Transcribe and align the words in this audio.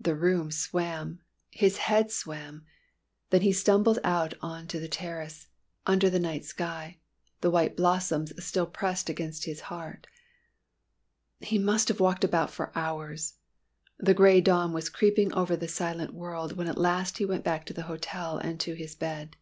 The 0.00 0.16
room 0.16 0.50
swam; 0.50 1.20
his 1.48 1.76
head 1.76 2.10
swam. 2.10 2.64
Then 3.30 3.42
he 3.42 3.52
stumbled 3.52 4.00
out 4.02 4.34
on 4.42 4.66
to 4.66 4.80
the 4.80 4.88
terrace, 4.88 5.46
under 5.86 6.10
the 6.10 6.18
night 6.18 6.44
sky, 6.44 6.98
the 7.40 7.52
white 7.52 7.76
blossoms 7.76 8.32
still 8.44 8.66
pressed 8.66 9.08
against 9.08 9.44
his 9.44 9.60
heart. 9.70 10.08
He 11.38 11.56
must 11.56 11.86
have 11.86 12.00
walked 12.00 12.24
about 12.24 12.50
for 12.50 12.76
hours. 12.76 13.34
The 13.96 14.12
grey 14.12 14.40
dawn 14.40 14.72
was 14.72 14.88
creeping 14.90 15.32
over 15.34 15.54
the 15.54 15.68
silent 15.68 16.14
world 16.14 16.56
when 16.56 16.66
at 16.66 16.76
last 16.76 17.18
he 17.18 17.24
went 17.24 17.44
back 17.44 17.64
to 17.66 17.72
the 17.72 17.82
hotel 17.86 18.38
and 18.38 18.58
to 18.58 18.74
his 18.74 18.96
bed. 18.96 19.36